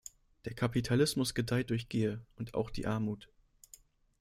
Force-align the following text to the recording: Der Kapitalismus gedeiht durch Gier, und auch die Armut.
Der 0.45 0.55
Kapitalismus 0.55 1.35
gedeiht 1.35 1.69
durch 1.69 1.87
Gier, 1.87 2.25
und 2.35 2.55
auch 2.55 2.71
die 2.71 2.87
Armut. 2.87 3.29